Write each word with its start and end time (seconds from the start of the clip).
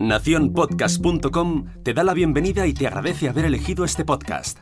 Naciónpodcast.com 0.00 1.64
te 1.82 1.92
da 1.92 2.04
la 2.04 2.14
bienvenida 2.14 2.68
y 2.68 2.72
te 2.72 2.86
agradece 2.86 3.28
haber 3.28 3.46
elegido 3.46 3.84
este 3.84 4.04
podcast. 4.04 4.60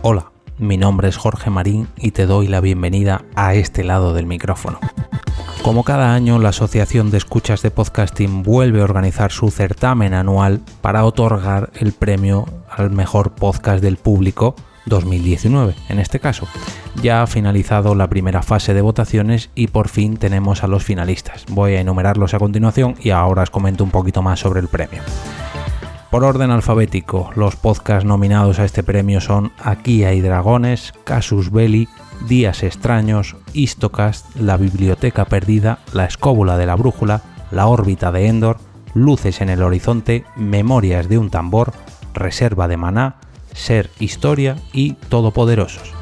Hola, 0.00 0.32
mi 0.56 0.78
nombre 0.78 1.08
es 1.08 1.18
Jorge 1.18 1.50
Marín 1.50 1.88
y 1.98 2.12
te 2.12 2.24
doy 2.24 2.46
la 2.46 2.62
bienvenida 2.62 3.26
a 3.34 3.52
este 3.54 3.84
lado 3.84 4.14
del 4.14 4.24
micrófono. 4.24 4.80
Como 5.62 5.84
cada 5.84 6.14
año, 6.14 6.38
la 6.38 6.48
Asociación 6.48 7.10
de 7.10 7.18
Escuchas 7.18 7.60
de 7.60 7.70
Podcasting 7.70 8.42
vuelve 8.42 8.80
a 8.80 8.84
organizar 8.84 9.32
su 9.32 9.50
certamen 9.50 10.14
anual 10.14 10.62
para 10.80 11.04
otorgar 11.04 11.70
el 11.74 11.92
premio 11.92 12.46
al 12.70 12.90
mejor 12.90 13.32
podcast 13.34 13.82
del 13.82 13.98
público 13.98 14.54
2019, 14.86 15.74
en 15.90 15.98
este 15.98 16.20
caso. 16.20 16.48
Ya 17.02 17.22
ha 17.22 17.26
finalizado 17.28 17.94
la 17.94 18.08
primera 18.08 18.42
fase 18.42 18.74
de 18.74 18.80
votaciones 18.80 19.50
y 19.54 19.68
por 19.68 19.88
fin 19.88 20.16
tenemos 20.16 20.64
a 20.64 20.66
los 20.66 20.82
finalistas. 20.82 21.44
Voy 21.48 21.74
a 21.74 21.80
enumerarlos 21.80 22.34
a 22.34 22.40
continuación 22.40 22.96
y 23.00 23.10
ahora 23.10 23.44
os 23.44 23.50
comento 23.50 23.84
un 23.84 23.90
poquito 23.90 24.20
más 24.20 24.40
sobre 24.40 24.58
el 24.60 24.66
premio. 24.66 25.02
Por 26.10 26.24
orden 26.24 26.50
alfabético, 26.50 27.30
los 27.36 27.54
podcasts 27.54 28.04
nominados 28.04 28.58
a 28.58 28.64
este 28.64 28.82
premio 28.82 29.20
son 29.20 29.52
Aquí 29.62 30.04
hay 30.04 30.20
dragones, 30.20 30.92
Casus 31.04 31.52
Belli, 31.52 31.88
Días 32.26 32.64
extraños, 32.64 33.36
Histocast, 33.52 34.34
La 34.34 34.56
biblioteca 34.56 35.26
perdida, 35.26 35.78
La 35.92 36.04
escóbula 36.04 36.56
de 36.56 36.66
la 36.66 36.74
brújula, 36.74 37.22
La 37.52 37.66
órbita 37.66 38.10
de 38.10 38.26
Endor, 38.26 38.56
Luces 38.94 39.40
en 39.40 39.50
el 39.50 39.62
horizonte, 39.62 40.24
Memorias 40.34 41.08
de 41.08 41.18
un 41.18 41.30
tambor, 41.30 41.72
Reserva 42.12 42.66
de 42.66 42.76
maná, 42.76 43.16
Ser 43.52 43.90
historia 44.00 44.56
y 44.72 44.94
Todopoderosos. 44.94 45.97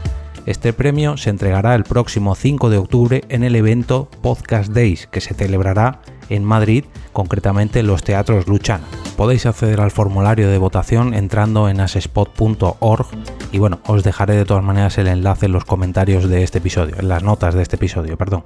Este 0.46 0.72
premio 0.72 1.16
se 1.16 1.30
entregará 1.30 1.74
el 1.74 1.82
próximo 1.82 2.36
5 2.36 2.70
de 2.70 2.78
octubre 2.78 3.24
en 3.28 3.42
el 3.42 3.56
evento 3.56 4.08
Podcast 4.22 4.72
Days 4.72 5.08
que 5.08 5.20
se 5.20 5.34
celebrará 5.34 6.02
en 6.28 6.44
Madrid, 6.44 6.84
concretamente 7.12 7.80
en 7.80 7.88
los 7.88 8.04
teatros 8.04 8.46
Luchana. 8.46 8.84
Podéis 9.16 9.44
acceder 9.44 9.80
al 9.80 9.90
formulario 9.90 10.48
de 10.48 10.58
votación 10.58 11.14
entrando 11.14 11.68
en 11.68 11.80
asespot.org 11.80 13.06
y 13.50 13.58
bueno, 13.58 13.80
os 13.88 14.04
dejaré 14.04 14.36
de 14.36 14.44
todas 14.44 14.62
maneras 14.62 14.98
el 14.98 15.08
enlace 15.08 15.46
en 15.46 15.52
los 15.52 15.64
comentarios 15.64 16.28
de 16.28 16.44
este 16.44 16.58
episodio, 16.58 16.94
en 16.96 17.08
las 17.08 17.24
notas 17.24 17.54
de 17.54 17.62
este 17.62 17.74
episodio, 17.74 18.16
perdón. 18.16 18.44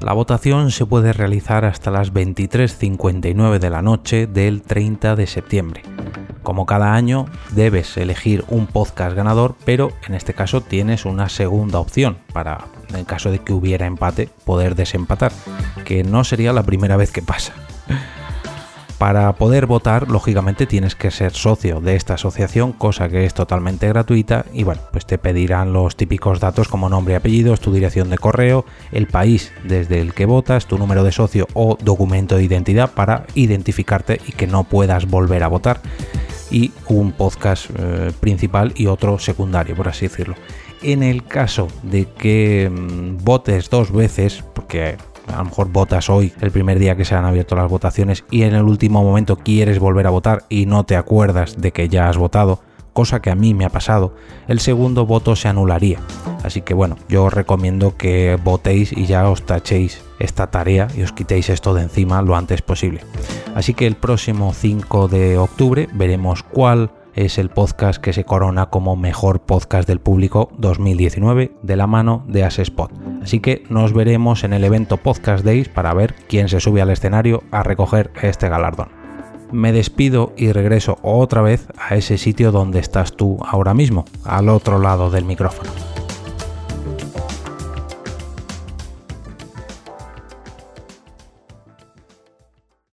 La 0.00 0.12
votación 0.12 0.70
se 0.70 0.86
puede 0.86 1.12
realizar 1.12 1.64
hasta 1.64 1.90
las 1.90 2.12
23.59 2.12 3.58
de 3.58 3.70
la 3.70 3.82
noche 3.82 4.28
del 4.28 4.62
30 4.62 5.16
de 5.16 5.26
septiembre. 5.26 5.82
Como 6.42 6.66
cada 6.66 6.94
año, 6.94 7.26
debes 7.50 7.96
elegir 7.96 8.44
un 8.48 8.66
podcast 8.66 9.14
ganador, 9.14 9.56
pero 9.64 9.92
en 10.06 10.14
este 10.14 10.34
caso 10.34 10.60
tienes 10.60 11.04
una 11.04 11.28
segunda 11.28 11.80
opción 11.80 12.18
para, 12.32 12.66
en 12.94 13.04
caso 13.04 13.30
de 13.30 13.40
que 13.40 13.52
hubiera 13.52 13.86
empate, 13.86 14.28
poder 14.44 14.74
desempatar, 14.74 15.32
que 15.84 16.02
no 16.02 16.24
sería 16.24 16.52
la 16.52 16.62
primera 16.62 16.96
vez 16.96 17.12
que 17.12 17.22
pasa. 17.22 17.52
Para 19.00 19.32
poder 19.32 19.64
votar, 19.64 20.10
lógicamente 20.10 20.66
tienes 20.66 20.94
que 20.94 21.10
ser 21.10 21.32
socio 21.32 21.80
de 21.80 21.96
esta 21.96 22.14
asociación, 22.14 22.72
cosa 22.72 23.08
que 23.08 23.24
es 23.24 23.32
totalmente 23.32 23.88
gratuita 23.88 24.44
y 24.52 24.62
bueno, 24.62 24.82
pues 24.92 25.06
te 25.06 25.16
pedirán 25.16 25.72
los 25.72 25.96
típicos 25.96 26.38
datos 26.38 26.68
como 26.68 26.90
nombre 26.90 27.14
y 27.14 27.16
apellidos, 27.16 27.60
tu 27.60 27.72
dirección 27.72 28.10
de 28.10 28.18
correo, 28.18 28.66
el 28.92 29.06
país 29.06 29.52
desde 29.64 30.02
el 30.02 30.12
que 30.12 30.26
votas, 30.26 30.66
tu 30.66 30.76
número 30.76 31.02
de 31.02 31.12
socio 31.12 31.48
o 31.54 31.78
documento 31.82 32.36
de 32.36 32.44
identidad 32.44 32.92
para 32.92 33.24
identificarte 33.34 34.20
y 34.26 34.32
que 34.32 34.46
no 34.46 34.64
puedas 34.64 35.06
volver 35.06 35.44
a 35.44 35.48
votar 35.48 35.80
y 36.50 36.72
un 36.88 37.12
podcast 37.12 37.70
eh, 37.76 38.12
principal 38.20 38.72
y 38.74 38.86
otro 38.86 39.18
secundario, 39.18 39.76
por 39.76 39.88
así 39.88 40.08
decirlo. 40.08 40.34
En 40.82 41.02
el 41.02 41.24
caso 41.24 41.68
de 41.82 42.06
que 42.06 42.70
mm, 42.70 43.22
votes 43.24 43.70
dos 43.70 43.92
veces, 43.92 44.44
porque 44.54 44.96
a 45.28 45.38
lo 45.38 45.44
mejor 45.44 45.68
votas 45.68 46.10
hoy, 46.10 46.32
el 46.40 46.50
primer 46.50 46.78
día 46.78 46.96
que 46.96 47.04
se 47.04 47.14
han 47.14 47.24
abierto 47.24 47.56
las 47.56 47.70
votaciones, 47.70 48.24
y 48.30 48.42
en 48.42 48.54
el 48.54 48.64
último 48.64 49.02
momento 49.02 49.36
quieres 49.36 49.78
volver 49.78 50.06
a 50.06 50.10
votar 50.10 50.44
y 50.48 50.66
no 50.66 50.84
te 50.84 50.96
acuerdas 50.96 51.60
de 51.60 51.72
que 51.72 51.88
ya 51.88 52.08
has 52.08 52.16
votado, 52.16 52.60
cosa 52.92 53.20
que 53.20 53.30
a 53.30 53.34
mí 53.34 53.54
me 53.54 53.64
ha 53.64 53.70
pasado, 53.70 54.14
el 54.48 54.60
segundo 54.60 55.06
voto 55.06 55.36
se 55.36 55.48
anularía. 55.48 56.00
Así 56.42 56.62
que 56.62 56.74
bueno, 56.74 56.96
yo 57.08 57.24
os 57.24 57.32
recomiendo 57.32 57.96
que 57.96 58.38
votéis 58.42 58.92
y 58.92 59.06
ya 59.06 59.28
os 59.28 59.42
tachéis 59.42 60.02
esta 60.20 60.50
tarea 60.50 60.86
y 60.96 61.02
os 61.02 61.12
quitéis 61.12 61.50
esto 61.50 61.74
de 61.74 61.82
encima 61.82 62.22
lo 62.22 62.36
antes 62.36 62.62
posible. 62.62 63.00
Así 63.56 63.74
que 63.74 63.88
el 63.88 63.96
próximo 63.96 64.54
5 64.54 65.08
de 65.08 65.38
octubre 65.38 65.88
veremos 65.92 66.44
cuál 66.44 66.92
es 67.14 67.38
el 67.38 67.50
podcast 67.50 68.00
que 68.00 68.12
se 68.12 68.24
corona 68.24 68.66
como 68.66 68.96
mejor 68.96 69.40
podcast 69.40 69.88
del 69.88 70.00
público 70.00 70.50
2019 70.58 71.52
de 71.62 71.76
la 71.76 71.86
mano 71.86 72.24
de 72.28 72.44
Asespot. 72.44 72.92
Así 73.22 73.40
que 73.40 73.64
nos 73.68 73.92
veremos 73.92 74.44
en 74.44 74.52
el 74.52 74.64
evento 74.64 74.96
Podcast 74.96 75.44
Days 75.44 75.68
para 75.68 75.92
ver 75.92 76.14
quién 76.28 76.48
se 76.48 76.60
sube 76.60 76.80
al 76.80 76.90
escenario 76.90 77.42
a 77.50 77.62
recoger 77.62 78.12
este 78.22 78.48
galardón. 78.48 78.88
Me 79.52 79.72
despido 79.72 80.32
y 80.36 80.52
regreso 80.52 80.98
otra 81.02 81.42
vez 81.42 81.66
a 81.76 81.96
ese 81.96 82.18
sitio 82.18 82.52
donde 82.52 82.78
estás 82.78 83.16
tú 83.16 83.38
ahora 83.44 83.74
mismo, 83.74 84.04
al 84.24 84.48
otro 84.48 84.78
lado 84.78 85.10
del 85.10 85.24
micrófono. 85.24 85.89